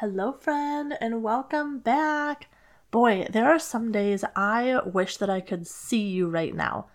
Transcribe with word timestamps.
Hello, 0.00 0.30
friend, 0.30 0.96
and 1.00 1.24
welcome 1.24 1.80
back. 1.80 2.46
Boy, 2.92 3.26
there 3.30 3.52
are 3.52 3.58
some 3.58 3.90
days 3.90 4.24
I 4.36 4.78
wish 4.86 5.16
that 5.16 5.28
I 5.28 5.40
could 5.40 5.66
see 5.66 6.06
you 6.06 6.28
right 6.28 6.54
now. 6.54 6.86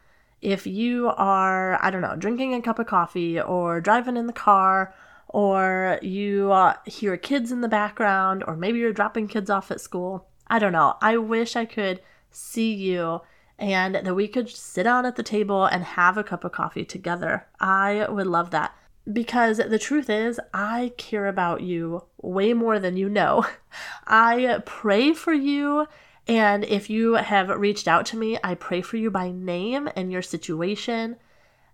If 0.42 0.66
you 0.66 1.10
are, 1.10 1.78
I 1.84 1.92
don't 1.92 2.00
know, 2.00 2.16
drinking 2.16 2.54
a 2.54 2.62
cup 2.62 2.80
of 2.80 2.88
coffee 2.88 3.42
or 3.42 3.82
driving 3.82 4.16
in 4.16 4.28
the 4.28 4.32
car, 4.32 4.96
or 5.28 6.00
you 6.02 6.54
uh, 6.54 6.76
hear 6.86 7.18
kids 7.18 7.52
in 7.52 7.60
the 7.60 7.68
background, 7.68 8.42
or 8.48 8.56
maybe 8.56 8.80
you're 8.80 8.94
dropping 8.94 9.28
kids 9.28 9.50
off 9.50 9.70
at 9.70 9.82
school, 9.82 10.30
I 10.48 10.58
don't 10.58 10.72
know. 10.72 10.96
I 11.02 11.18
wish 11.18 11.58
I 11.58 11.66
could 11.66 12.00
see 12.32 12.74
you 12.74 13.20
and 13.60 13.96
that 13.96 14.16
we 14.16 14.30
could 14.30 14.50
sit 14.50 14.84
down 14.84 15.06
at 15.06 15.18
the 15.18 15.24
table 15.24 15.66
and 15.66 15.84
have 15.84 16.18
a 16.18 16.24
cup 16.24 16.46
of 16.46 16.54
coffee 16.54 16.86
together. 16.86 17.48
I 17.60 18.08
would 18.10 18.28
love 18.28 18.52
that 18.52 18.74
because 19.12 19.58
the 19.58 19.80
truth 19.80 20.10
is, 20.10 20.40
I 20.54 20.94
care 20.98 21.28
about 21.28 21.62
you 21.62 22.04
way 22.22 22.54
more 22.54 22.80
than 22.80 22.96
you 22.96 23.10
know. 23.10 23.46
I 24.08 24.62
pray 24.66 25.14
for 25.14 25.34
you. 25.34 25.88
And 26.28 26.64
if 26.64 26.90
you 26.90 27.16
have 27.16 27.50
reached 27.50 27.88
out 27.88 28.06
to 28.08 28.18
me, 28.18 28.38
I 28.44 28.56
pray 28.56 28.82
for 28.82 28.96
you 28.96 29.12
by 29.12 29.32
name 29.32 29.90
and 29.96 30.12
your 30.12 30.22
situation. 30.22 31.18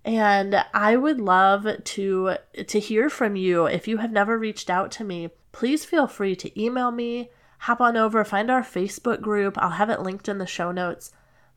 And 0.03 0.65
I 0.73 0.95
would 0.95 1.19
love 1.19 1.67
to 1.83 2.37
to 2.65 2.79
hear 2.79 3.09
from 3.09 3.35
you. 3.35 3.65
If 3.65 3.87
you 3.87 3.97
have 3.97 4.11
never 4.11 4.39
reached 4.39 4.69
out 4.69 4.91
to 4.93 5.03
me, 5.03 5.29
please 5.51 5.85
feel 5.85 6.07
free 6.07 6.35
to 6.37 6.59
email 6.59 6.89
me, 6.89 7.29
hop 7.59 7.81
on 7.81 7.95
over, 7.95 8.23
find 8.23 8.49
our 8.49 8.63
Facebook 8.63 9.21
group. 9.21 9.55
I'll 9.57 9.71
have 9.71 9.89
it 9.89 10.01
linked 10.01 10.29
in 10.29 10.39
the 10.39 10.47
show 10.47 10.71
notes. 10.71 11.11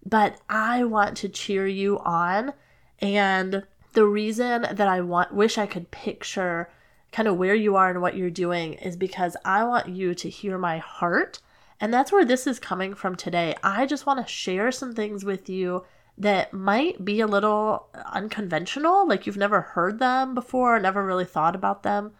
But 0.05 0.41
I 0.51 0.84
want 0.84 1.17
to 1.19 1.29
cheer 1.29 1.67
you 1.67 1.98
on 2.01 2.53
and 2.98 3.65
the 3.93 4.07
reason 4.07 4.63
that 4.63 4.89
I 4.89 5.01
want 5.01 5.35
wish 5.35 5.59
I 5.59 5.67
could 5.67 5.91
picture 5.91 6.71
kind 7.13 7.29
of 7.29 7.37
where 7.37 7.55
you 7.55 7.77
are 7.77 7.91
and 7.91 8.01
what 8.01 8.17
you're 8.17 8.31
doing 8.31 8.75
is 8.75 8.97
because 8.97 9.37
I 9.45 9.65
want 9.65 9.89
you 9.89 10.15
to 10.15 10.31
hear 10.31 10.59
my 10.59 10.79
heart. 10.79 11.41
And 11.79 11.93
that's 11.93 12.13
where 12.13 12.25
this 12.25 12.47
is 12.47 12.59
coming 12.59 12.95
from 12.95 13.17
today. 13.17 13.55
I 13.62 13.87
just 13.87 14.07
want 14.07 14.25
to 14.25 14.33
share 14.33 14.73
some 14.73 14.95
things 14.95 15.25
with 15.25 15.49
you 15.49 15.84
that 16.17 16.53
might 16.53 17.05
be 17.05 17.21
a 17.21 17.27
little 17.27 17.89
unconventional, 18.12 19.07
like 19.07 19.27
you've 19.27 19.37
never 19.37 19.61
heard 19.61 19.99
them 19.99 20.34
before, 20.34 20.79
never 20.79 21.05
really 21.05 21.25
thought 21.25 21.55
about 21.55 21.83
them. 21.83 22.12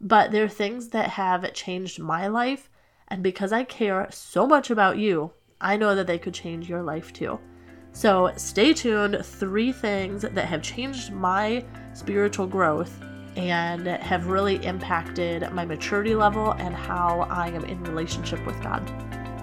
But 0.00 0.30
they're 0.30 0.48
things 0.48 0.88
that 0.88 1.10
have 1.10 1.52
changed 1.52 1.98
my 1.98 2.26
life. 2.28 2.70
And 3.08 3.22
because 3.22 3.52
I 3.52 3.64
care 3.64 4.06
so 4.10 4.46
much 4.46 4.70
about 4.70 4.98
you, 4.98 5.32
I 5.60 5.76
know 5.76 5.94
that 5.94 6.06
they 6.06 6.18
could 6.18 6.34
change 6.34 6.68
your 6.68 6.82
life 6.82 7.12
too. 7.12 7.40
So 7.92 8.32
stay 8.36 8.74
tuned. 8.74 9.24
Three 9.24 9.72
things 9.72 10.22
that 10.22 10.44
have 10.44 10.62
changed 10.62 11.12
my 11.12 11.64
spiritual 11.94 12.46
growth 12.46 13.00
and 13.36 13.86
have 13.86 14.26
really 14.26 14.64
impacted 14.64 15.50
my 15.52 15.64
maturity 15.64 16.14
level 16.14 16.52
and 16.52 16.74
how 16.74 17.26
I 17.30 17.48
am 17.48 17.64
in 17.64 17.82
relationship 17.84 18.44
with 18.46 18.60
God. 18.62 18.88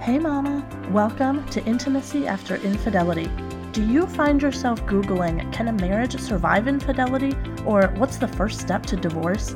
Hey, 0.02 0.20
Mama. 0.20 0.66
Welcome 0.92 1.46
to 1.50 1.64
Intimacy 1.66 2.28
After 2.28 2.56
Infidelity. 2.58 3.30
Do 3.72 3.86
you 3.86 4.08
find 4.08 4.42
yourself 4.42 4.82
Googling, 4.86 5.52
can 5.52 5.68
a 5.68 5.74
marriage 5.74 6.18
survive 6.20 6.68
infidelity? 6.68 7.36
Or 7.66 7.88
what's 7.98 8.18
the 8.18 8.28
first 8.28 8.62
step 8.62 8.86
to 8.86 8.96
divorce? 8.96 9.54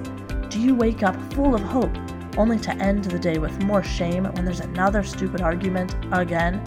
Do 0.49 0.59
you 0.59 0.75
wake 0.75 1.03
up 1.03 1.15
full 1.33 1.55
of 1.55 1.61
hope 1.61 1.95
only 2.37 2.59
to 2.59 2.71
end 2.77 3.05
the 3.05 3.19
day 3.19 3.37
with 3.37 3.63
more 3.63 3.83
shame 3.83 4.25
when 4.25 4.43
there's 4.43 4.59
another 4.59 5.03
stupid 5.03 5.41
argument 5.41 5.95
again? 6.11 6.61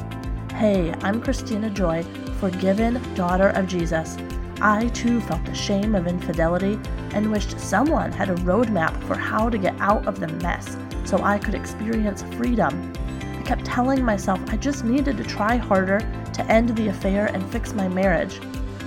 Hey, 0.54 0.94
I'm 1.02 1.20
Kristina 1.20 1.72
Joy, 1.72 2.04
forgiven 2.38 3.02
daughter 3.14 3.48
of 3.48 3.66
Jesus. 3.66 4.16
I 4.60 4.88
too 4.88 5.20
felt 5.22 5.44
the 5.44 5.54
shame 5.54 5.96
of 5.96 6.06
infidelity 6.06 6.78
and 7.14 7.32
wished 7.32 7.58
someone 7.58 8.12
had 8.12 8.30
a 8.30 8.36
roadmap 8.36 9.02
for 9.08 9.16
how 9.16 9.48
to 9.48 9.58
get 9.58 9.74
out 9.80 10.06
of 10.06 10.20
the 10.20 10.28
mess 10.28 10.76
so 11.04 11.20
I 11.22 11.38
could 11.38 11.54
experience 11.54 12.22
freedom. 12.36 12.92
I 13.38 13.42
kept 13.42 13.64
telling 13.64 14.04
myself 14.04 14.40
I 14.48 14.56
just 14.56 14.84
needed 14.84 15.16
to 15.16 15.24
try 15.24 15.56
harder 15.56 15.98
to 16.34 16.46
end 16.46 16.76
the 16.76 16.88
affair 16.88 17.26
and 17.26 17.50
fix 17.50 17.72
my 17.72 17.88
marriage 17.88 18.38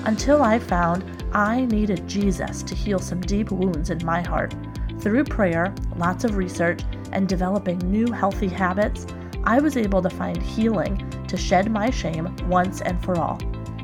until 0.05 0.43
I 0.43 0.59
found 0.59 1.03
I 1.33 1.65
needed 1.65 2.07
Jesus 2.07 2.63
to 2.63 2.75
heal 2.75 2.99
some 2.99 3.19
deep 3.19 3.51
wounds 3.51 3.89
in 3.89 4.05
my 4.05 4.21
heart. 4.21 4.55
Through 4.99 5.25
prayer, 5.25 5.73
lots 5.97 6.23
of 6.23 6.37
research, 6.37 6.81
and 7.11 7.27
developing 7.27 7.79
new 7.79 8.11
healthy 8.11 8.47
habits, 8.47 9.07
I 9.45 9.59
was 9.59 9.77
able 9.77 10.01
to 10.01 10.09
find 10.09 10.41
healing 10.41 10.97
to 11.27 11.37
shed 11.37 11.71
my 11.71 11.89
shame 11.89 12.35
once 12.47 12.81
and 12.81 13.03
for 13.03 13.17
all. 13.17 13.39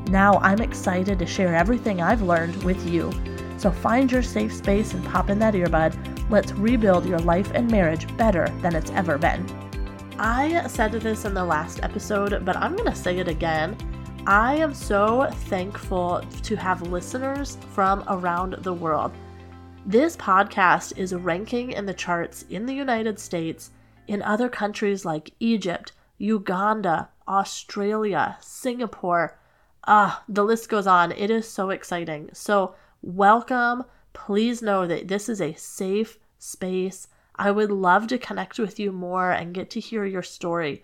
Now 0.08 0.40
I'm 0.40 0.60
excited 0.60 1.20
to 1.20 1.26
share 1.26 1.56
everything 1.56 2.02
I've 2.02 2.24
learned 2.24 2.64
with 2.64 2.84
you. 2.90 3.12
So 3.58 3.72
find 3.72 4.12
your 4.12 4.24
safe 4.24 4.52
space 4.52 4.94
and 4.94 5.06
pop 5.06 5.30
in 5.30 5.38
that 5.40 5.54
earbud. 5.54 6.30
Let's 6.32 6.52
rebuild 6.54 7.06
your 7.06 7.20
life 7.20 7.52
and 7.54 7.70
marriage 7.70 8.08
better 8.18 8.50
than 8.62 8.76
it's 8.76 8.92
ever 8.92 9.18
been. 9.20 9.46
I 10.18 10.66
said 10.68 10.94
this 10.94 11.26
in 11.26 11.34
the 11.34 11.46
last 11.46 11.84
episode, 11.84 12.44
but 12.44 12.58
I'm 12.58 12.76
going 12.76 12.90
to 12.90 12.96
say 12.96 13.20
it 13.20 13.28
again. 13.28 13.78
I 14.26 14.56
am 14.56 14.74
so 14.74 15.30
thankful 15.32 16.24
to 16.44 16.56
have 16.56 16.82
listeners 16.84 17.58
from 17.74 18.04
around 18.08 18.54
the 18.62 18.74
world. 18.74 19.12
This 19.86 20.16
podcast 20.18 20.98
is 20.98 21.14
ranking 21.14 21.72
in 21.72 21.86
the 21.86 21.94
charts 21.94 22.46
in 22.50 22.66
the 22.66 22.74
United 22.74 23.20
States 23.20 23.72
in 24.12 24.22
other 24.24 24.50
countries 24.50 25.06
like 25.06 25.32
Egypt, 25.40 25.94
Uganda, 26.18 27.08
Australia, 27.30 28.38
Singapore. 28.42 29.40
Ah, 29.88 30.22
the 30.28 30.44
list 30.44 30.68
goes 30.68 30.86
on. 30.86 31.14
It 31.14 31.30
is 31.32 31.48
so 31.48 31.70
exciting. 31.70 32.30
So, 32.34 32.76
welcome. 33.02 33.86
Please 34.12 34.62
know 34.62 34.86
that 34.86 35.08
this 35.08 35.30
is 35.30 35.40
a 35.40 35.54
safe 35.54 36.20
space. 36.38 37.08
I 37.38 37.52
would 37.52 37.72
love 37.72 38.08
to 38.08 38.18
connect 38.18 38.60
with 38.60 38.82
you 38.82 38.92
more 38.92 39.32
and 39.32 39.54
get 39.54 39.70
to 39.70 39.80
hear 39.80 40.04
your 40.04 40.24
story. 40.24 40.84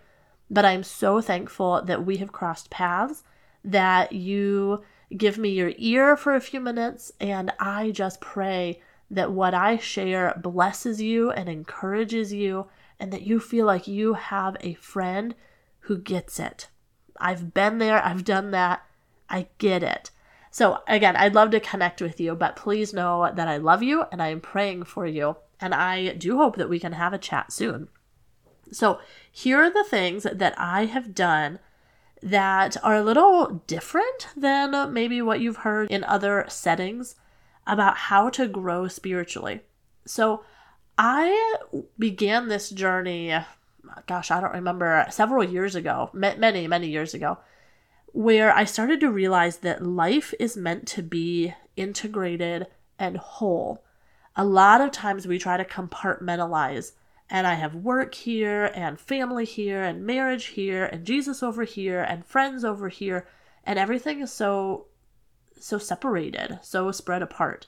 But 0.49 0.63
I'm 0.63 0.83
so 0.83 1.19
thankful 1.19 1.81
that 1.81 2.05
we 2.05 2.17
have 2.17 2.31
crossed 2.31 2.69
paths, 2.69 3.25
that 3.61 4.13
you 4.13 4.85
give 5.17 5.37
me 5.37 5.49
your 5.49 5.73
ear 5.75 6.15
for 6.15 6.33
a 6.33 6.39
few 6.39 6.61
minutes, 6.61 7.11
and 7.19 7.51
I 7.59 7.91
just 7.91 8.21
pray 8.21 8.81
that 9.09 9.31
what 9.31 9.53
I 9.53 9.77
share 9.77 10.39
blesses 10.41 11.01
you 11.01 11.31
and 11.31 11.47
encourages 11.47 12.33
you 12.33 12.67
and 12.99 13.11
that 13.13 13.21
you 13.21 13.39
feel 13.39 13.65
like 13.65 13.87
you 13.87 14.13
have 14.13 14.57
a 14.61 14.73
friend 14.75 15.35
who 15.81 15.97
gets 15.97 16.39
it. 16.39 16.69
I've 17.19 17.53
been 17.53 17.77
there, 17.77 18.03
I've 18.03 18.23
done 18.23 18.51
that, 18.51 18.83
I 19.29 19.47
get 19.57 19.83
it. 19.83 20.11
So, 20.51 20.79
again, 20.87 21.15
I'd 21.15 21.35
love 21.35 21.51
to 21.51 21.59
connect 21.59 22.01
with 22.01 22.19
you, 22.19 22.35
but 22.35 22.55
please 22.55 22.93
know 22.93 23.31
that 23.33 23.47
I 23.47 23.57
love 23.57 23.83
you 23.83 24.05
and 24.11 24.21
I 24.21 24.29
am 24.29 24.41
praying 24.41 24.85
for 24.85 25.05
you. 25.05 25.37
And 25.59 25.73
I 25.73 26.13
do 26.13 26.37
hope 26.37 26.55
that 26.57 26.69
we 26.69 26.79
can 26.79 26.93
have 26.93 27.13
a 27.13 27.17
chat 27.17 27.51
soon. 27.51 27.89
So, 28.71 28.99
here 29.31 29.59
are 29.59 29.69
the 29.69 29.83
things 29.83 30.23
that 30.23 30.53
I 30.57 30.85
have 30.85 31.15
done 31.15 31.59
that 32.21 32.77
are 32.83 32.95
a 32.95 33.03
little 33.03 33.63
different 33.67 34.27
than 34.35 34.93
maybe 34.93 35.21
what 35.21 35.39
you've 35.39 35.57
heard 35.57 35.89
in 35.91 36.03
other 36.03 36.45
settings 36.47 37.15
about 37.67 37.97
how 37.97 38.29
to 38.31 38.47
grow 38.47 38.87
spiritually. 38.87 39.61
So, 40.05 40.43
I 40.97 41.57
began 41.99 42.47
this 42.47 42.71
journey, 42.71 43.35
gosh, 44.07 44.31
I 44.31 44.41
don't 44.41 44.53
remember, 44.53 45.05
several 45.09 45.43
years 45.43 45.75
ago, 45.75 46.09
many, 46.13 46.67
many 46.67 46.87
years 46.87 47.13
ago, 47.13 47.37
where 48.13 48.51
I 48.51 48.63
started 48.63 48.99
to 49.01 49.11
realize 49.11 49.57
that 49.57 49.85
life 49.85 50.33
is 50.39 50.57
meant 50.57 50.87
to 50.87 51.03
be 51.03 51.53
integrated 51.75 52.65
and 52.97 53.17
whole. 53.17 53.83
A 54.35 54.43
lot 54.43 54.81
of 54.81 54.91
times 54.91 55.27
we 55.27 55.37
try 55.37 55.57
to 55.57 55.65
compartmentalize, 55.65 56.93
and 57.29 57.45
I 57.45 57.55
have 57.55 57.75
work 57.75 58.15
here, 58.15 58.71
and 58.73 58.99
family 58.99 59.45
here, 59.45 59.83
and 59.83 60.05
marriage 60.05 60.45
here, 60.45 60.85
and 60.85 61.05
Jesus 61.05 61.43
over 61.43 61.63
here, 61.63 62.01
and 62.01 62.25
friends 62.25 62.65
over 62.65 62.89
here, 62.89 63.27
and 63.63 63.77
everything 63.77 64.21
is 64.21 64.31
so 64.31 64.87
so 65.59 65.77
separated, 65.77 66.59
so 66.61 66.91
spread 66.91 67.21
apart. 67.21 67.67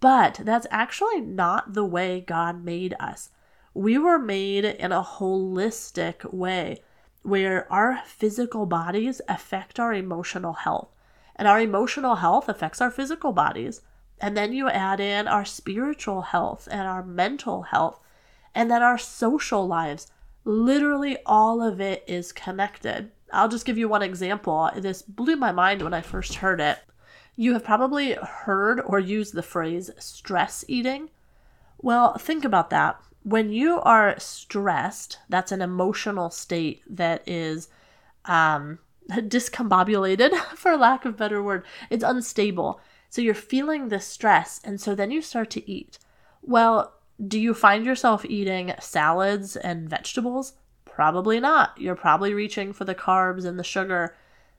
But 0.00 0.40
that's 0.42 0.66
actually 0.70 1.20
not 1.20 1.74
the 1.74 1.84
way 1.84 2.20
God 2.20 2.64
made 2.64 2.94
us. 3.00 3.30
We 3.74 3.98
were 3.98 4.18
made 4.18 4.64
in 4.64 4.92
a 4.92 5.02
holistic 5.02 6.32
way 6.32 6.82
where 7.22 7.70
our 7.72 8.00
physical 8.06 8.64
bodies 8.66 9.20
affect 9.28 9.78
our 9.78 9.92
emotional 9.92 10.52
health, 10.52 10.88
and 11.36 11.46
our 11.46 11.60
emotional 11.60 12.16
health 12.16 12.48
affects 12.48 12.80
our 12.80 12.90
physical 12.90 13.32
bodies. 13.32 13.82
And 14.20 14.36
then 14.36 14.52
you 14.52 14.68
add 14.68 14.98
in 14.98 15.28
our 15.28 15.44
spiritual 15.44 16.22
health 16.22 16.66
and 16.70 16.82
our 16.82 17.04
mental 17.04 17.62
health, 17.62 18.00
and 18.54 18.70
then 18.70 18.82
our 18.82 18.98
social 18.98 19.66
lives. 19.66 20.10
Literally, 20.44 21.18
all 21.26 21.62
of 21.62 21.80
it 21.80 22.02
is 22.06 22.32
connected. 22.32 23.10
I'll 23.32 23.48
just 23.48 23.66
give 23.66 23.78
you 23.78 23.88
one 23.88 24.02
example. 24.02 24.70
This 24.74 25.02
blew 25.02 25.36
my 25.36 25.52
mind 25.52 25.82
when 25.82 25.94
I 25.94 26.00
first 26.00 26.36
heard 26.36 26.60
it. 26.60 26.78
You 27.40 27.52
have 27.52 27.62
probably 27.62 28.14
heard 28.14 28.80
or 28.84 28.98
used 28.98 29.32
the 29.32 29.44
phrase 29.44 29.92
stress 29.96 30.64
eating. 30.66 31.08
Well, 31.80 32.18
think 32.18 32.44
about 32.44 32.70
that. 32.70 33.00
When 33.22 33.52
you 33.52 33.78
are 33.82 34.18
stressed, 34.18 35.20
that's 35.28 35.52
an 35.52 35.62
emotional 35.62 36.30
state 36.30 36.82
that 36.90 37.22
is 37.28 37.68
um, 38.24 38.80
discombobulated, 39.08 40.34
for 40.56 40.76
lack 40.76 41.04
of 41.04 41.16
better 41.16 41.40
word. 41.40 41.64
It's 41.90 42.02
unstable. 42.02 42.80
So 43.08 43.22
you're 43.22 43.34
feeling 43.34 43.86
this 43.86 44.04
stress, 44.04 44.60
and 44.64 44.80
so 44.80 44.96
then 44.96 45.12
you 45.12 45.22
start 45.22 45.48
to 45.50 45.70
eat. 45.70 46.00
Well, 46.42 46.92
do 47.24 47.38
you 47.38 47.54
find 47.54 47.86
yourself 47.86 48.24
eating 48.24 48.74
salads 48.80 49.54
and 49.54 49.88
vegetables? 49.88 50.54
Probably 50.84 51.38
not. 51.38 51.80
You're 51.80 51.94
probably 51.94 52.34
reaching 52.34 52.72
for 52.72 52.84
the 52.84 52.96
carbs 52.96 53.44
and 53.44 53.60
the 53.60 53.64
sugar. 53.64 54.16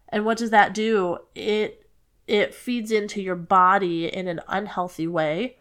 And 0.08 0.24
what 0.24 0.38
does 0.38 0.52
that 0.52 0.74
do? 0.74 1.18
It 1.36 1.89
it 2.30 2.54
feeds 2.54 2.92
into 2.92 3.22
your 3.22 3.36
body 3.36 4.06
in 4.06 4.28
an 4.28 4.40
unhealthy 4.48 5.08
way. 5.08 5.58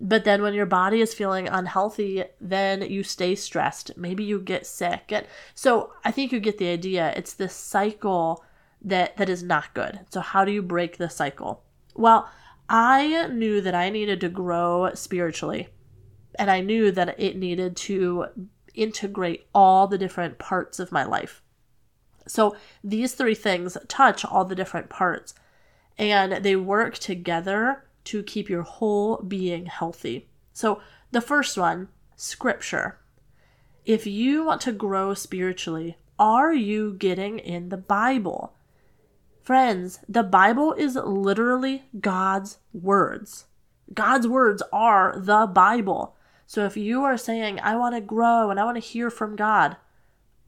But 0.00 0.24
then 0.24 0.40
when 0.40 0.54
your 0.54 0.64
body 0.64 1.02
is 1.02 1.12
feeling 1.12 1.48
unhealthy, 1.48 2.24
then 2.40 2.82
you 2.82 3.02
stay 3.02 3.34
stressed. 3.34 3.96
Maybe 3.96 4.24
you 4.24 4.40
get 4.40 4.66
sick. 4.66 5.12
So 5.54 5.92
I 6.04 6.10
think 6.10 6.32
you 6.32 6.40
get 6.40 6.56
the 6.56 6.68
idea. 6.68 7.12
It's 7.14 7.34
this 7.34 7.54
cycle 7.54 8.42
that 8.80 9.18
that 9.18 9.28
is 9.28 9.42
not 9.42 9.74
good. 9.74 10.00
So 10.10 10.20
how 10.20 10.46
do 10.46 10.52
you 10.52 10.62
break 10.62 10.96
the 10.96 11.10
cycle? 11.10 11.62
Well, 11.94 12.30
I 12.70 13.26
knew 13.26 13.60
that 13.60 13.74
I 13.74 13.90
needed 13.90 14.20
to 14.22 14.28
grow 14.30 14.90
spiritually 14.94 15.68
and 16.38 16.50
I 16.50 16.60
knew 16.60 16.90
that 16.92 17.20
it 17.20 17.36
needed 17.36 17.76
to 17.76 18.26
integrate 18.72 19.46
all 19.54 19.86
the 19.86 19.98
different 19.98 20.38
parts 20.38 20.78
of 20.78 20.92
my 20.92 21.04
life. 21.04 21.42
So 22.26 22.56
these 22.82 23.14
three 23.14 23.34
things 23.34 23.76
touch 23.88 24.24
all 24.24 24.44
the 24.46 24.54
different 24.54 24.88
parts 24.88 25.34
and 25.98 26.44
they 26.44 26.56
work 26.56 26.98
together 26.98 27.84
to 28.04 28.22
keep 28.22 28.48
your 28.48 28.62
whole 28.62 29.18
being 29.18 29.66
healthy. 29.66 30.28
So 30.52 30.80
the 31.10 31.20
first 31.20 31.58
one, 31.58 31.88
scripture. 32.16 32.98
If 33.84 34.06
you 34.06 34.44
want 34.44 34.60
to 34.62 34.72
grow 34.72 35.14
spiritually, 35.14 35.98
are 36.18 36.52
you 36.52 36.94
getting 36.94 37.38
in 37.38 37.68
the 37.68 37.76
Bible? 37.76 38.54
Friends, 39.42 40.00
the 40.08 40.22
Bible 40.22 40.74
is 40.74 40.94
literally 40.94 41.84
God's 42.00 42.58
words. 42.72 43.46
God's 43.94 44.28
words 44.28 44.62
are 44.72 45.14
the 45.18 45.46
Bible. 45.46 46.16
So 46.46 46.64
if 46.64 46.76
you 46.76 47.02
are 47.04 47.16
saying, 47.16 47.60
I 47.60 47.76
want 47.76 47.94
to 47.94 48.00
grow 48.00 48.50
and 48.50 48.60
I 48.60 48.64
want 48.64 48.76
to 48.76 48.80
hear 48.80 49.10
from 49.10 49.36
God, 49.36 49.76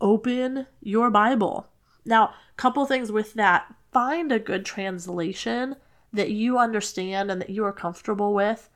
open 0.01 0.67
your 0.81 1.11
Bible. 1.11 1.69
Now, 2.05 2.35
couple 2.57 2.85
things 2.85 3.11
with 3.11 3.35
that. 3.35 3.75
Find 3.93 4.31
a 4.31 4.39
good 4.39 4.65
translation 4.65 5.77
that 6.13 6.31
you 6.31 6.59
understand 6.59 7.31
and 7.31 7.41
that 7.41 7.51
you 7.51 7.65
are 7.65 7.73
comfortable 7.73 8.35
with. 8.35 8.69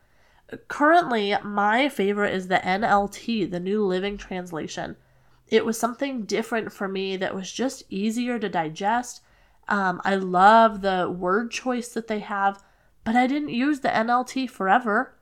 Currently, 0.69 1.37
my 1.43 1.89
favorite 1.89 2.35
is 2.35 2.49
the 2.49 2.57
NLT, 2.57 3.51
the 3.51 3.61
New 3.61 3.85
Living 3.85 4.17
Translation. 4.17 4.97
It 5.49 5.65
was 5.65 5.79
something 5.79 6.23
different 6.23 6.73
for 6.73 6.89
me 6.89 7.17
that 7.17 7.35
was 7.35 7.53
just 7.53 7.85
easier 7.89 8.39
to 8.39 8.49
digest. 8.49 9.21
Um, 9.69 10.01
I 10.05 10.17
love 10.17 10.81
the 10.81 11.11
word 11.11 11.51
choice 11.51 11.89
that 11.89 12.09
they 12.09 12.21
have, 12.21 12.63
but 13.05 13.17
I 13.17 13.27
didn't 13.27 13.51
use 13.51 13.81
the 13.81 13.89
NLT 13.89 14.51
forever. 14.51 15.15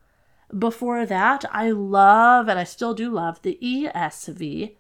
Before 0.56 1.06
that, 1.06 1.44
I 1.50 1.70
love, 1.70 2.48
and 2.48 2.58
I 2.58 2.64
still 2.64 2.94
do 2.94 3.10
love, 3.10 3.40
the 3.42 3.58
ESV 3.62 4.74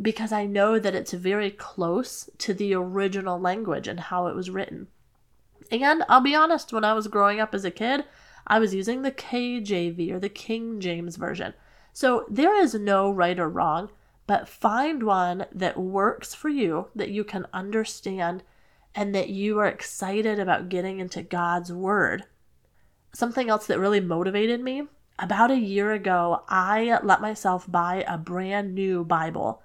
because 0.00 0.32
I 0.32 0.46
know 0.46 0.78
that 0.78 0.94
it's 0.94 1.12
very 1.12 1.50
close 1.50 2.30
to 2.38 2.54
the 2.54 2.74
original 2.74 3.40
language 3.40 3.88
and 3.88 3.98
how 3.98 4.26
it 4.26 4.34
was 4.34 4.50
written. 4.50 4.88
And 5.70 6.04
I'll 6.08 6.20
be 6.20 6.34
honest, 6.34 6.72
when 6.72 6.84
I 6.84 6.94
was 6.94 7.08
growing 7.08 7.40
up 7.40 7.54
as 7.54 7.64
a 7.64 7.70
kid, 7.70 8.04
I 8.46 8.58
was 8.58 8.74
using 8.74 9.02
the 9.02 9.12
KJV 9.12 10.10
or 10.12 10.18
the 10.18 10.28
King 10.28 10.80
James 10.80 11.16
Version. 11.16 11.52
So 11.92 12.24
there 12.30 12.54
is 12.54 12.74
no 12.74 13.10
right 13.10 13.38
or 13.38 13.48
wrong, 13.48 13.90
but 14.26 14.48
find 14.48 15.02
one 15.02 15.46
that 15.52 15.78
works 15.78 16.34
for 16.34 16.48
you, 16.48 16.88
that 16.94 17.10
you 17.10 17.24
can 17.24 17.46
understand, 17.52 18.42
and 18.94 19.14
that 19.14 19.28
you 19.28 19.58
are 19.58 19.66
excited 19.66 20.38
about 20.38 20.68
getting 20.68 21.00
into 21.00 21.22
God's 21.22 21.72
Word. 21.72 22.24
Something 23.12 23.50
else 23.50 23.66
that 23.66 23.78
really 23.78 24.00
motivated 24.00 24.60
me 24.60 24.84
about 25.18 25.50
a 25.50 25.58
year 25.58 25.92
ago, 25.92 26.44
I 26.48 26.98
let 27.02 27.20
myself 27.20 27.70
buy 27.70 28.04
a 28.06 28.16
brand 28.16 28.74
new 28.74 29.04
Bible. 29.04 29.62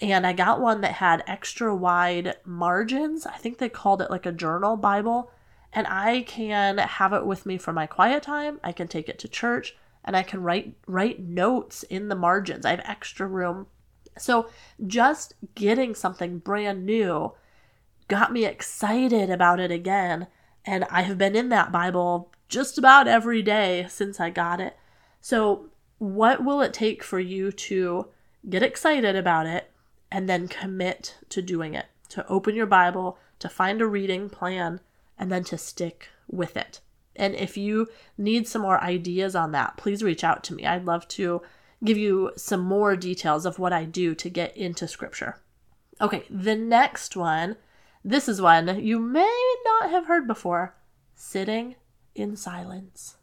And 0.00 0.26
I 0.26 0.32
got 0.32 0.60
one 0.60 0.82
that 0.82 0.92
had 0.92 1.24
extra 1.26 1.74
wide 1.74 2.36
margins. 2.44 3.26
I 3.26 3.36
think 3.38 3.58
they 3.58 3.68
called 3.68 4.02
it 4.02 4.10
like 4.10 4.26
a 4.26 4.32
journal 4.32 4.76
Bible. 4.76 5.30
And 5.72 5.86
I 5.86 6.22
can 6.22 6.78
have 6.78 7.12
it 7.12 7.26
with 7.26 7.46
me 7.46 7.58
for 7.58 7.72
my 7.72 7.86
quiet 7.86 8.22
time. 8.22 8.60
I 8.62 8.72
can 8.72 8.88
take 8.88 9.08
it 9.08 9.18
to 9.20 9.28
church 9.28 9.74
and 10.04 10.16
I 10.16 10.22
can 10.22 10.42
write 10.42 10.74
write 10.86 11.20
notes 11.20 11.82
in 11.82 12.08
the 12.08 12.14
margins. 12.14 12.64
I 12.64 12.70
have 12.70 12.82
extra 12.84 13.26
room. 13.26 13.66
So 14.18 14.48
just 14.86 15.34
getting 15.54 15.94
something 15.94 16.38
brand 16.38 16.86
new 16.86 17.32
got 18.08 18.32
me 18.32 18.44
excited 18.44 19.30
about 19.30 19.60
it 19.60 19.70
again. 19.70 20.28
And 20.64 20.84
I 20.90 21.02
have 21.02 21.18
been 21.18 21.36
in 21.36 21.48
that 21.50 21.72
Bible 21.72 22.30
just 22.48 22.78
about 22.78 23.08
every 23.08 23.42
day 23.42 23.86
since 23.88 24.20
I 24.20 24.30
got 24.30 24.60
it. 24.60 24.76
So, 25.20 25.66
what 25.98 26.44
will 26.44 26.60
it 26.60 26.74
take 26.74 27.02
for 27.02 27.18
you 27.18 27.50
to 27.50 28.08
get 28.48 28.62
excited 28.62 29.16
about 29.16 29.46
it 29.46 29.70
and 30.10 30.28
then 30.28 30.48
commit 30.48 31.16
to 31.30 31.42
doing 31.42 31.74
it? 31.74 31.86
To 32.10 32.26
open 32.28 32.54
your 32.54 32.66
Bible, 32.66 33.18
to 33.38 33.48
find 33.48 33.80
a 33.80 33.86
reading 33.86 34.28
plan, 34.28 34.80
and 35.18 35.30
then 35.30 35.44
to 35.44 35.58
stick 35.58 36.08
with 36.28 36.56
it. 36.56 36.80
And 37.14 37.34
if 37.34 37.56
you 37.56 37.88
need 38.18 38.46
some 38.46 38.62
more 38.62 38.82
ideas 38.82 39.34
on 39.34 39.52
that, 39.52 39.76
please 39.76 40.02
reach 40.02 40.22
out 40.22 40.44
to 40.44 40.54
me. 40.54 40.66
I'd 40.66 40.84
love 40.84 41.08
to 41.08 41.42
give 41.84 41.98
you 41.98 42.32
some 42.36 42.60
more 42.60 42.96
details 42.96 43.46
of 43.46 43.58
what 43.58 43.72
I 43.72 43.84
do 43.84 44.14
to 44.14 44.30
get 44.30 44.56
into 44.56 44.88
scripture. 44.88 45.40
Okay, 46.00 46.24
the 46.28 46.56
next 46.56 47.16
one, 47.16 47.56
this 48.04 48.28
is 48.28 48.40
one 48.40 48.84
you 48.84 48.98
may 48.98 49.54
not 49.64 49.90
have 49.90 50.06
heard 50.06 50.26
before 50.26 50.74
sitting 51.14 51.76
in 52.14 52.36
silence. 52.36 53.16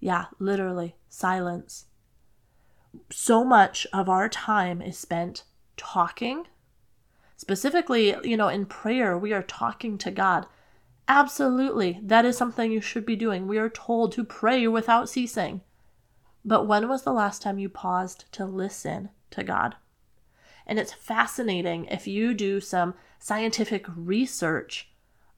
Yeah, 0.00 0.26
literally, 0.38 0.96
silence. 1.08 1.86
So 3.10 3.44
much 3.44 3.86
of 3.92 4.08
our 4.08 4.28
time 4.28 4.80
is 4.82 4.98
spent 4.98 5.44
talking. 5.76 6.46
Specifically, 7.36 8.14
you 8.22 8.36
know, 8.36 8.48
in 8.48 8.66
prayer, 8.66 9.18
we 9.18 9.32
are 9.32 9.42
talking 9.42 9.98
to 9.98 10.10
God. 10.10 10.46
Absolutely, 11.08 12.00
that 12.02 12.24
is 12.24 12.36
something 12.36 12.72
you 12.72 12.80
should 12.80 13.04
be 13.04 13.16
doing. 13.16 13.46
We 13.46 13.58
are 13.58 13.68
told 13.68 14.12
to 14.12 14.24
pray 14.24 14.66
without 14.66 15.08
ceasing. 15.08 15.60
But 16.44 16.66
when 16.66 16.88
was 16.88 17.02
the 17.02 17.12
last 17.12 17.42
time 17.42 17.58
you 17.58 17.68
paused 17.68 18.24
to 18.32 18.44
listen 18.44 19.10
to 19.30 19.42
God? 19.42 19.76
And 20.66 20.78
it's 20.78 20.92
fascinating 20.92 21.86
if 21.86 22.06
you 22.06 22.32
do 22.32 22.60
some 22.60 22.94
scientific 23.18 23.86
research 23.94 24.90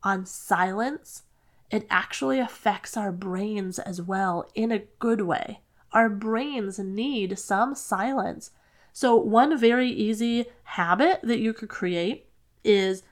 on 0.02 0.26
silence 0.26 1.22
it 1.70 1.86
actually 1.90 2.38
affects 2.38 2.96
our 2.96 3.12
brains 3.12 3.78
as 3.78 4.00
well 4.00 4.48
in 4.54 4.70
a 4.70 4.84
good 4.98 5.22
way. 5.22 5.60
Our 5.96 6.10
brains 6.10 6.78
need 6.78 7.38
some 7.38 7.74
silence. 7.74 8.50
So, 8.92 9.16
one 9.16 9.56
very 9.56 9.88
easy 9.88 10.44
habit 10.64 11.20
that 11.22 11.38
you 11.38 11.54
could 11.54 11.70
create 11.70 12.28
is 12.62 13.02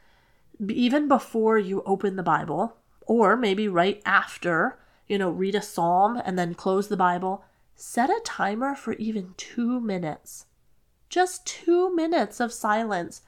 even 0.68 1.08
before 1.08 1.56
you 1.56 1.82
open 1.86 2.16
the 2.16 2.22
Bible, 2.22 2.76
or 3.06 3.38
maybe 3.38 3.68
right 3.68 4.02
after, 4.04 4.78
you 5.08 5.16
know, 5.16 5.30
read 5.30 5.54
a 5.54 5.62
psalm 5.62 6.20
and 6.26 6.38
then 6.38 6.52
close 6.52 6.88
the 6.88 6.96
Bible, 6.98 7.46
set 7.74 8.10
a 8.10 8.20
timer 8.22 8.74
for 8.74 8.92
even 8.96 9.32
two 9.38 9.80
minutes. 9.80 10.44
Just 11.08 11.46
two 11.46 11.96
minutes 11.96 12.38
of 12.38 12.52
silence 12.52 13.22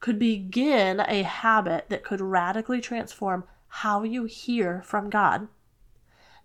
could 0.00 0.18
begin 0.18 0.98
a 0.98 1.22
habit 1.22 1.90
that 1.90 2.02
could 2.02 2.20
radically 2.20 2.80
transform 2.80 3.44
how 3.68 4.02
you 4.02 4.24
hear 4.24 4.82
from 4.82 5.10
God. 5.10 5.46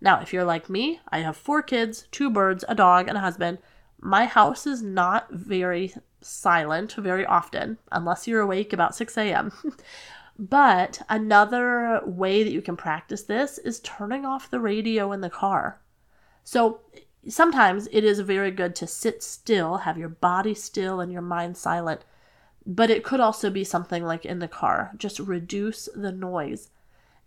Now, 0.02 0.20
if 0.20 0.32
you're 0.32 0.44
like 0.44 0.68
me, 0.68 1.00
I 1.10 1.20
have 1.20 1.36
four 1.36 1.62
kids, 1.62 2.08
two 2.10 2.28
birds, 2.28 2.64
a 2.68 2.74
dog, 2.74 3.06
and 3.06 3.16
a 3.16 3.20
husband. 3.20 3.58
My 4.00 4.24
house 4.26 4.66
is 4.66 4.82
not 4.82 5.30
very 5.30 5.94
silent 6.20 6.94
very 6.94 7.24
often, 7.24 7.78
unless 7.92 8.26
you're 8.26 8.40
awake 8.40 8.72
about 8.72 8.96
6 8.96 9.16
a.m. 9.16 9.52
but 10.38 11.02
another 11.08 12.00
way 12.04 12.42
that 12.42 12.50
you 12.50 12.60
can 12.60 12.76
practice 12.76 13.22
this 13.22 13.58
is 13.58 13.78
turning 13.78 14.26
off 14.26 14.50
the 14.50 14.58
radio 14.58 15.12
in 15.12 15.20
the 15.20 15.30
car. 15.30 15.80
So 16.42 16.80
sometimes 17.28 17.88
it 17.92 18.02
is 18.02 18.18
very 18.18 18.50
good 18.50 18.74
to 18.76 18.88
sit 18.88 19.22
still, 19.22 19.78
have 19.78 19.96
your 19.96 20.08
body 20.08 20.54
still 20.54 21.00
and 21.00 21.12
your 21.12 21.22
mind 21.22 21.56
silent. 21.56 22.00
But 22.66 22.90
it 22.90 23.04
could 23.04 23.20
also 23.20 23.50
be 23.50 23.62
something 23.62 24.04
like 24.04 24.24
in 24.24 24.40
the 24.40 24.48
car, 24.48 24.90
just 24.96 25.20
reduce 25.20 25.88
the 25.94 26.10
noise. 26.10 26.70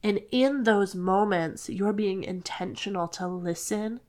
And 0.05 0.19
in 0.29 0.65
those 0.65 0.93
moments, 0.93 1.67
you're 1.67 1.91
being 1.91 2.23
intentional 2.23 3.07
to 3.07 3.27
listen 3.27 4.01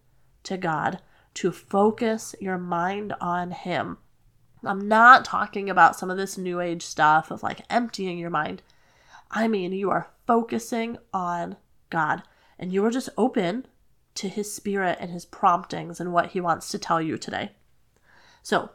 to 0.43 0.59
God, 0.59 1.01
to 1.33 1.51
focus 1.51 2.35
your 2.39 2.59
mind 2.59 3.15
on 3.19 3.51
Him. 3.51 3.97
I'm 4.63 4.89
not 4.89 5.25
talking 5.25 5.71
about 5.71 5.99
some 5.99 6.11
of 6.11 6.19
this 6.19 6.37
new 6.37 6.61
age 6.61 6.83
stuff 6.83 7.31
of 7.31 7.43
like 7.43 7.63
emptying 7.71 8.19
your 8.19 8.29
mind. 8.29 8.61
I 9.31 9.49
mean, 9.49 9.73
you 9.73 9.89
are 9.89 10.11
focusing 10.27 10.99
on 11.15 11.57
God 11.89 12.23
and 12.59 12.75
you 12.75 12.85
are 12.85 12.91
just 12.91 13.09
open 13.17 13.67
to 14.17 14.29
His 14.29 14.53
Spirit 14.53 14.99
and 15.01 15.11
His 15.11 15.25
promptings 15.25 15.99
and 15.99 16.13
what 16.13 16.33
He 16.33 16.43
wants 16.43 16.69
to 16.73 16.79
tell 16.79 17.01
you 17.01 17.17
today. 17.17 17.53
So, 18.43 18.69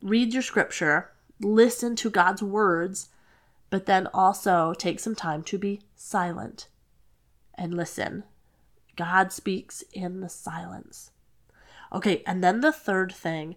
read 0.00 0.32
your 0.32 0.44
scripture, 0.44 1.10
listen 1.40 1.96
to 1.96 2.10
God's 2.10 2.44
words, 2.44 3.08
but 3.70 3.86
then 3.86 4.08
also 4.12 4.74
take 4.74 5.00
some 5.00 5.14
time 5.14 5.42
to 5.44 5.58
be 5.58 5.80
silent 5.94 6.66
and 7.54 7.74
listen. 7.74 8.24
God 8.96 9.32
speaks 9.32 9.82
in 9.92 10.20
the 10.20 10.28
silence. 10.28 11.12
Okay, 11.92 12.22
and 12.26 12.42
then 12.42 12.60
the 12.60 12.72
third 12.72 13.12
thing 13.12 13.56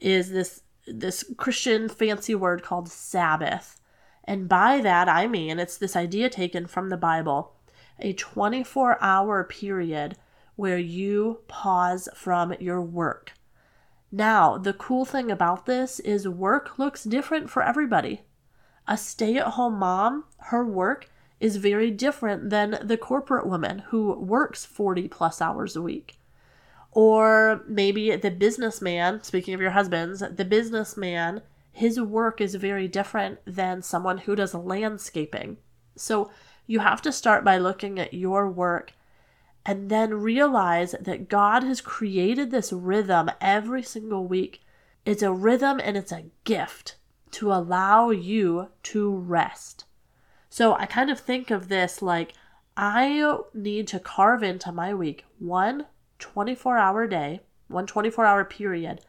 is 0.00 0.30
this 0.30 0.62
this 0.86 1.24
Christian 1.36 1.88
fancy 1.88 2.34
word 2.34 2.62
called 2.62 2.88
Sabbath. 2.88 3.80
And 4.24 4.48
by 4.48 4.80
that 4.80 5.08
I 5.08 5.26
mean 5.26 5.58
it's 5.58 5.76
this 5.76 5.94
idea 5.94 6.28
taken 6.30 6.66
from 6.66 6.88
the 6.88 6.96
Bible, 6.96 7.52
a 7.98 8.14
24-hour 8.14 9.44
period 9.44 10.16
where 10.56 10.78
you 10.78 11.40
pause 11.48 12.08
from 12.14 12.54
your 12.58 12.80
work. 12.80 13.32
Now, 14.12 14.58
the 14.58 14.72
cool 14.72 15.04
thing 15.04 15.30
about 15.30 15.66
this 15.66 16.00
is 16.00 16.26
work 16.26 16.78
looks 16.78 17.04
different 17.04 17.48
for 17.48 17.62
everybody. 17.62 18.22
A 18.90 18.96
stay 18.96 19.36
at 19.36 19.46
home 19.46 19.78
mom, 19.78 20.24
her 20.48 20.64
work 20.64 21.08
is 21.38 21.56
very 21.58 21.92
different 21.92 22.50
than 22.50 22.76
the 22.82 22.96
corporate 22.96 23.46
woman 23.46 23.84
who 23.90 24.14
works 24.14 24.64
40 24.64 25.06
plus 25.06 25.40
hours 25.40 25.76
a 25.76 25.80
week. 25.80 26.18
Or 26.90 27.62
maybe 27.68 28.16
the 28.16 28.32
businessman, 28.32 29.22
speaking 29.22 29.54
of 29.54 29.60
your 29.60 29.70
husbands, 29.70 30.24
the 30.28 30.44
businessman, 30.44 31.42
his 31.70 32.00
work 32.00 32.40
is 32.40 32.56
very 32.56 32.88
different 32.88 33.38
than 33.46 33.80
someone 33.80 34.18
who 34.18 34.34
does 34.34 34.54
landscaping. 34.54 35.58
So 35.94 36.32
you 36.66 36.80
have 36.80 37.00
to 37.02 37.12
start 37.12 37.44
by 37.44 37.58
looking 37.58 38.00
at 38.00 38.12
your 38.12 38.50
work 38.50 38.94
and 39.64 39.88
then 39.88 40.14
realize 40.14 40.96
that 41.00 41.28
God 41.28 41.62
has 41.62 41.80
created 41.80 42.50
this 42.50 42.72
rhythm 42.72 43.30
every 43.40 43.84
single 43.84 44.26
week. 44.26 44.62
It's 45.06 45.22
a 45.22 45.32
rhythm 45.32 45.80
and 45.80 45.96
it's 45.96 46.10
a 46.10 46.24
gift 46.42 46.96
to 47.32 47.52
allow 47.52 48.10
you 48.10 48.68
to 48.84 49.14
rest. 49.14 49.84
So 50.48 50.74
I 50.74 50.86
kind 50.86 51.10
of 51.10 51.20
think 51.20 51.50
of 51.50 51.68
this 51.68 52.02
like 52.02 52.34
I 52.76 53.38
need 53.54 53.86
to 53.88 54.00
carve 54.00 54.42
into 54.42 54.72
my 54.72 54.94
week 54.94 55.24
one 55.38 55.86
24 56.18 56.76
hour 56.78 57.06
day, 57.06 57.40
one 57.68 57.86
24 57.86 58.24
hour 58.24 58.44
period 58.44 59.00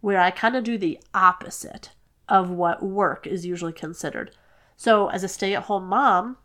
where 0.00 0.20
I 0.20 0.30
kind 0.30 0.56
of 0.56 0.64
do 0.64 0.78
the 0.78 1.00
opposite 1.12 1.90
of 2.28 2.50
what 2.50 2.82
work 2.82 3.26
is 3.26 3.46
usually 3.46 3.72
considered. 3.72 4.30
So 4.76 5.08
as 5.08 5.24
a 5.24 5.28
stay 5.28 5.54
at 5.54 5.64
home 5.64 5.86
mom, 5.88 6.36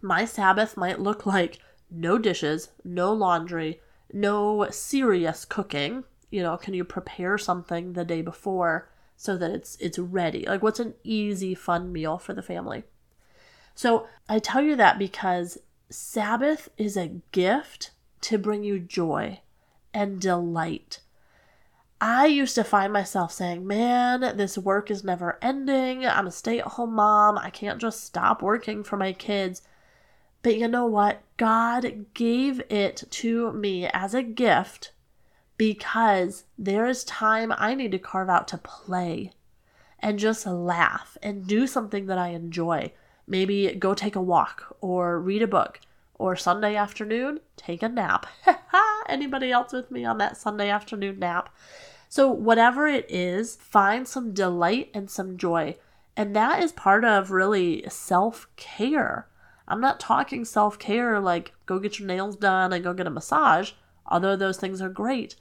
my 0.00 0.24
Sabbath 0.24 0.76
might 0.76 1.00
look 1.00 1.26
like 1.26 1.58
no 1.90 2.18
dishes, 2.18 2.70
no 2.84 3.12
laundry, 3.12 3.80
no 4.12 4.66
serious 4.70 5.44
cooking. 5.44 6.04
You 6.30 6.42
know, 6.42 6.56
can 6.56 6.74
you 6.74 6.84
prepare 6.84 7.38
something 7.38 7.92
the 7.92 8.04
day 8.04 8.22
before 8.22 8.88
so 9.16 9.36
that 9.36 9.50
it's 9.50 9.76
it's 9.76 9.98
ready? 9.98 10.44
Like 10.46 10.62
what's 10.62 10.80
an 10.80 10.94
easy 11.02 11.54
fun 11.54 11.92
meal 11.92 12.18
for 12.18 12.34
the 12.34 12.42
family? 12.42 12.84
So, 13.74 14.06
I 14.26 14.38
tell 14.38 14.62
you 14.62 14.74
that 14.76 14.98
because 14.98 15.58
Sabbath 15.90 16.70
is 16.78 16.96
a 16.96 17.20
gift 17.30 17.90
to 18.22 18.38
bring 18.38 18.64
you 18.64 18.78
joy 18.78 19.40
and 19.92 20.18
delight. 20.18 21.00
I 22.00 22.26
used 22.26 22.54
to 22.56 22.64
find 22.64 22.92
myself 22.92 23.32
saying, 23.32 23.66
Man, 23.66 24.36
this 24.36 24.58
work 24.58 24.90
is 24.90 25.04
never 25.04 25.38
ending. 25.40 26.06
I'm 26.06 26.26
a 26.26 26.30
stay 26.30 26.58
at 26.58 26.66
home 26.66 26.94
mom. 26.94 27.38
I 27.38 27.50
can't 27.50 27.80
just 27.80 28.04
stop 28.04 28.42
working 28.42 28.82
for 28.82 28.96
my 28.96 29.12
kids. 29.12 29.62
But 30.42 30.56
you 30.58 30.68
know 30.68 30.86
what? 30.86 31.22
God 31.36 32.06
gave 32.14 32.60
it 32.70 33.04
to 33.10 33.52
me 33.52 33.88
as 33.92 34.14
a 34.14 34.22
gift 34.22 34.92
because 35.56 36.44
there 36.58 36.86
is 36.86 37.04
time 37.04 37.52
I 37.56 37.74
need 37.74 37.92
to 37.92 37.98
carve 37.98 38.28
out 38.28 38.48
to 38.48 38.58
play 38.58 39.32
and 40.00 40.18
just 40.18 40.46
laugh 40.46 41.16
and 41.22 41.46
do 41.46 41.66
something 41.66 42.06
that 42.06 42.18
I 42.18 42.28
enjoy. 42.28 42.92
Maybe 43.26 43.74
go 43.74 43.94
take 43.94 44.16
a 44.16 44.22
walk 44.22 44.76
or 44.80 45.18
read 45.20 45.42
a 45.42 45.46
book 45.46 45.80
or 46.14 46.36
Sunday 46.36 46.76
afternoon, 46.76 47.40
take 47.56 47.82
a 47.82 47.88
nap. 47.88 48.26
Anybody 49.08 49.50
else 49.50 49.72
with 49.72 49.90
me 49.90 50.04
on 50.04 50.18
that 50.18 50.36
Sunday 50.36 50.68
afternoon 50.68 51.18
nap? 51.18 51.54
So, 52.08 52.30
whatever 52.30 52.86
it 52.86 53.10
is, 53.10 53.56
find 53.56 54.06
some 54.06 54.32
delight 54.32 54.90
and 54.94 55.10
some 55.10 55.36
joy. 55.36 55.76
And 56.16 56.34
that 56.34 56.62
is 56.62 56.72
part 56.72 57.04
of 57.04 57.30
really 57.30 57.84
self 57.88 58.48
care. 58.56 59.26
I'm 59.68 59.80
not 59.80 60.00
talking 60.00 60.44
self 60.44 60.78
care 60.78 61.20
like 61.20 61.52
go 61.66 61.78
get 61.78 61.98
your 61.98 62.06
nails 62.06 62.36
done 62.36 62.72
and 62.72 62.84
go 62.84 62.94
get 62.94 63.06
a 63.06 63.10
massage, 63.10 63.72
although 64.06 64.36
those 64.36 64.56
things 64.56 64.80
are 64.80 64.88
great. 64.88 65.36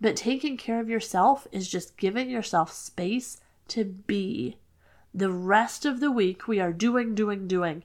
But 0.00 0.16
taking 0.16 0.56
care 0.56 0.80
of 0.80 0.88
yourself 0.88 1.46
is 1.52 1.68
just 1.68 1.96
giving 1.96 2.30
yourself 2.30 2.72
space 2.72 3.40
to 3.68 3.84
be. 3.84 4.56
The 5.12 5.30
rest 5.30 5.84
of 5.84 6.00
the 6.00 6.10
week, 6.10 6.48
we 6.48 6.60
are 6.60 6.72
doing, 6.72 7.14
doing, 7.14 7.46
doing. 7.46 7.82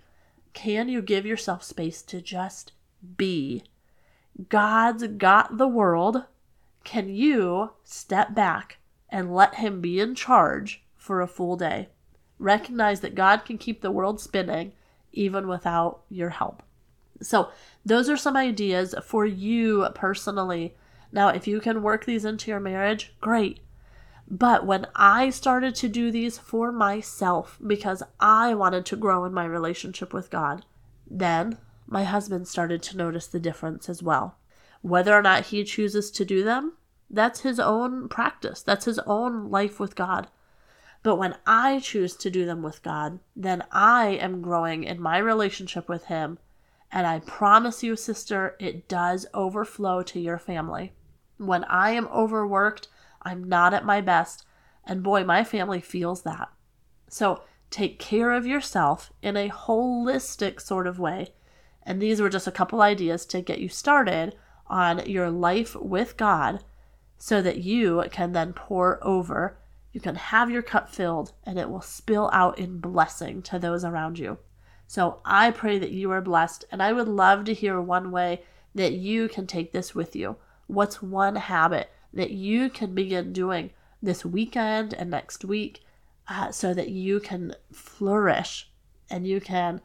Can 0.54 0.88
you 0.88 1.02
give 1.02 1.26
yourself 1.26 1.64
space 1.64 2.02
to 2.04 2.22
just 2.22 2.72
be? 3.18 3.64
God's 4.50 5.06
got 5.08 5.58
the 5.58 5.68
world. 5.68 6.24
Can 6.84 7.10
you 7.10 7.72
step 7.84 8.34
back 8.34 8.78
and 9.10 9.34
let 9.34 9.56
Him 9.56 9.82
be 9.82 10.00
in 10.00 10.16
charge 10.16 10.84
for 10.96 11.22
a 11.22 11.28
full 11.28 11.58
day? 11.58 11.90
Recognize 12.40 13.02
that 13.02 13.16
God 13.16 13.44
can 13.44 13.58
keep 13.58 13.82
the 13.82 13.92
world 13.92 14.22
spinning 14.22 14.74
even 15.12 15.48
without 15.48 16.02
your 16.10 16.30
help. 16.30 16.64
So, 17.22 17.50
those 17.86 18.10
are 18.10 18.18
some 18.18 18.36
ideas 18.36 18.94
for 19.04 19.26
you 19.26 19.88
personally. 19.96 20.76
Now, 21.16 21.30
if 21.30 21.48
you 21.48 21.62
can 21.62 21.82
work 21.82 22.04
these 22.04 22.26
into 22.26 22.52
your 22.52 22.60
marriage, 22.60 23.16
great. 23.22 23.62
But 24.28 24.66
when 24.66 24.86
I 24.94 25.30
started 25.30 25.74
to 25.76 25.88
do 25.88 26.12
these 26.12 26.38
for 26.38 26.74
myself 26.74 27.58
because 27.66 28.04
I 28.20 28.54
wanted 28.54 28.86
to 28.88 28.98
grow 28.98 29.24
in 29.24 29.34
my 29.34 29.46
relationship 29.46 30.14
with 30.14 30.30
God, 30.30 30.66
then 31.10 31.58
my 31.88 32.04
husband 32.04 32.50
started 32.50 32.84
to 32.84 32.98
notice 32.98 33.28
the 33.28 33.40
difference 33.40 33.88
as 33.88 34.04
well. 34.04 34.36
Whether 34.82 35.18
or 35.18 35.22
not 35.22 35.46
he 35.46 35.64
chooses 35.64 36.12
to 36.12 36.26
do 36.26 36.44
them, 36.44 36.74
that's 37.10 37.40
his 37.40 37.62
own 37.62 38.10
practice, 38.10 38.62
that's 38.62 38.84
his 38.84 39.00
own 39.08 39.50
life 39.50 39.80
with 39.80 39.96
God. 39.96 40.28
But 41.02 41.16
when 41.16 41.38
I 41.48 41.80
choose 41.80 42.18
to 42.18 42.30
do 42.30 42.46
them 42.46 42.62
with 42.62 42.84
God, 42.84 43.20
then 43.38 43.64
I 43.72 44.08
am 44.08 44.42
growing 44.42 44.84
in 44.84 45.00
my 45.00 45.20
relationship 45.20 45.88
with 45.88 46.06
Him. 46.06 46.40
And 46.92 47.06
I 47.06 47.20
promise 47.20 47.84
you, 47.84 47.96
sister, 47.96 48.56
it 48.60 48.88
does 48.88 49.28
overflow 49.34 50.02
to 50.02 50.20
your 50.20 50.40
family. 50.40 50.94
When 51.38 51.64
I 51.66 51.92
am 51.92 52.08
overworked, 52.08 52.88
I'm 53.22 53.44
not 53.44 53.74
at 53.74 53.86
my 53.86 54.02
best. 54.02 54.46
And 54.84 55.04
boy, 55.04 55.24
my 55.24 55.44
family 55.44 55.82
feels 55.82 56.22
that. 56.24 56.50
So 57.10 57.44
take 57.70 58.00
care 58.00 58.32
of 58.32 58.46
yourself 58.46 59.12
in 59.22 59.36
a 59.36 59.50
holistic 59.50 60.62
sort 60.62 60.88
of 60.88 61.00
way. 61.00 61.30
And 61.84 62.02
these 62.02 62.22
were 62.22 62.30
just 62.30 62.48
a 62.48 62.52
couple 62.52 62.82
ideas 62.82 63.26
to 63.28 63.42
get 63.42 63.60
you 63.60 63.70
started 63.70 64.36
on 64.68 65.08
your 65.08 65.30
life 65.30 65.76
with 65.76 66.18
God 66.18 66.64
so 67.18 67.42
that 67.42 67.58
you 67.58 68.04
can 68.12 68.32
then 68.32 68.54
pour 68.54 69.00
over 69.06 69.58
you 69.96 70.02
can 70.02 70.16
have 70.16 70.52
your 70.52 70.62
cup 70.62 70.90
filled 70.90 71.32
and 71.46 71.58
it 71.58 71.70
will 71.70 71.80
spill 71.80 72.30
out 72.34 72.60
in 72.60 72.80
blessing 72.80 73.42
to 73.44 73.58
those 73.58 73.86
around 73.86 74.20
you. 74.20 74.40
So 74.88 75.22
I 75.24 75.52
pray 75.52 75.80
that 75.80 75.92
you 75.92 76.12
are 76.12 76.20
blessed, 76.20 76.66
and 76.70 76.84
I 76.84 76.92
would 76.92 77.08
love 77.08 77.46
to 77.46 77.54
hear 77.54 77.80
one 77.80 78.12
way 78.12 78.44
that 78.76 78.92
you 78.92 79.30
can 79.30 79.48
take 79.48 79.72
this 79.72 79.96
with 79.96 80.14
you. 80.14 80.36
What's 80.68 81.02
one 81.02 81.36
habit 81.36 81.92
that 82.14 82.32
you 82.32 82.70
can 82.70 82.96
begin 82.96 83.34
doing 83.34 83.72
this 84.02 84.26
weekend 84.26 84.94
and 84.94 85.10
next 85.10 85.46
week 85.46 85.84
uh, 86.28 86.52
so 86.52 86.74
that 86.74 86.90
you 86.90 87.20
can 87.20 87.56
flourish 87.72 88.70
and 89.10 89.28
you 89.28 89.40
can 89.40 89.82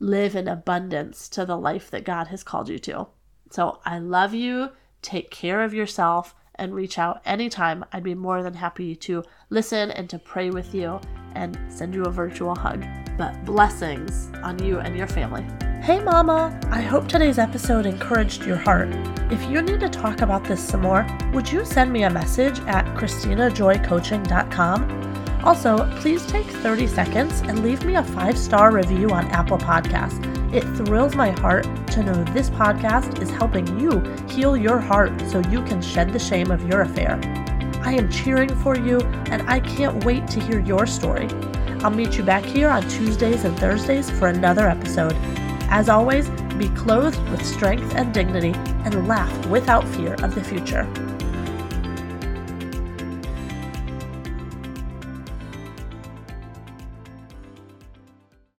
live 0.00 0.36
in 0.36 0.48
abundance 0.48 1.28
to 1.30 1.44
the 1.44 1.56
life 1.56 1.90
that 1.90 2.04
God 2.04 2.28
has 2.28 2.42
called 2.42 2.68
you 2.68 2.78
to? 2.80 3.08
So 3.50 3.80
I 3.84 3.98
love 3.98 4.34
you. 4.34 4.70
Take 5.00 5.30
care 5.30 5.62
of 5.62 5.72
yourself 5.72 6.34
and 6.56 6.74
reach 6.74 6.98
out 6.98 7.22
anytime. 7.24 7.84
I'd 7.92 8.02
be 8.02 8.14
more 8.14 8.42
than 8.42 8.54
happy 8.54 8.96
to 8.96 9.24
listen 9.48 9.90
and 9.92 10.10
to 10.10 10.18
pray 10.18 10.50
with 10.50 10.74
you 10.74 11.00
and 11.34 11.58
send 11.68 11.94
you 11.94 12.02
a 12.04 12.10
virtual 12.10 12.54
hug. 12.54 12.84
But 13.16 13.44
blessings 13.44 14.30
on 14.42 14.62
you 14.62 14.78
and 14.78 14.96
your 14.96 15.06
family. 15.06 15.46
Hey, 15.82 16.00
Mama! 16.00 16.58
I 16.70 16.80
hope 16.82 17.08
today's 17.08 17.38
episode 17.38 17.86
encouraged 17.86 18.44
your 18.44 18.56
heart. 18.56 18.90
If 19.30 19.48
you 19.48 19.62
need 19.62 19.80
to 19.80 19.88
talk 19.88 20.20
about 20.20 20.44
this 20.44 20.62
some 20.62 20.82
more, 20.82 21.06
would 21.32 21.50
you 21.50 21.64
send 21.64 21.90
me 21.92 22.02
a 22.02 22.10
message 22.10 22.58
at 22.66 22.84
KristinaJoyCoaching.com? 22.94 25.44
Also, 25.44 25.90
please 26.00 26.26
take 26.26 26.44
30 26.46 26.86
seconds 26.88 27.40
and 27.40 27.62
leave 27.62 27.86
me 27.86 27.94
a 27.94 28.02
five 28.02 28.36
star 28.36 28.70
review 28.70 29.08
on 29.10 29.28
Apple 29.28 29.56
Podcasts. 29.56 30.22
It 30.52 30.64
thrills 30.76 31.14
my 31.14 31.30
heart 31.30 31.64
to 31.92 32.02
know 32.02 32.22
this 32.34 32.50
podcast 32.50 33.22
is 33.22 33.30
helping 33.30 33.80
you 33.80 34.00
heal 34.28 34.58
your 34.58 34.78
heart 34.78 35.12
so 35.30 35.38
you 35.48 35.62
can 35.62 35.80
shed 35.80 36.12
the 36.12 36.18
shame 36.18 36.50
of 36.50 36.68
your 36.68 36.82
affair. 36.82 37.18
I 37.82 37.94
am 37.94 38.10
cheering 38.10 38.54
for 38.56 38.76
you 38.76 39.00
and 39.30 39.40
I 39.48 39.60
can't 39.60 40.04
wait 40.04 40.28
to 40.28 40.40
hear 40.40 40.60
your 40.60 40.86
story. 40.86 41.28
I'll 41.82 41.90
meet 41.90 42.18
you 42.18 42.24
back 42.24 42.44
here 42.44 42.68
on 42.68 42.86
Tuesdays 42.88 43.44
and 43.44 43.58
Thursdays 43.58 44.10
for 44.10 44.28
another 44.28 44.68
episode. 44.68 45.16
As 45.70 45.88
always, 45.88 46.30
be 46.56 46.68
clothed 46.70 47.22
with 47.30 47.44
strength 47.44 47.94
and 47.94 48.12
dignity 48.14 48.52
and 48.84 49.06
laugh 49.06 49.46
without 49.46 49.86
fear 49.88 50.14
of 50.22 50.34
the 50.34 50.42
future. 50.42 50.88